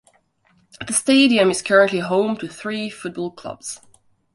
[0.87, 3.81] The stadium is currently home to three football clubs.